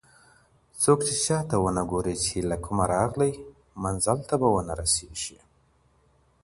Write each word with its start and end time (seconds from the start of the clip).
څوک 0.81 0.99
چې 1.07 1.13
شاته 1.25 1.55
ونه 1.63 1.83
ګوري 1.91 2.15
چې 2.25 2.35
له 2.49 2.57
کومه 2.63 2.85
راغلی، 2.95 3.31
منزل 3.83 4.19
ته 4.29 4.35
به 4.41 4.47
ونه 4.55 4.73
رسېږي. 4.81 5.39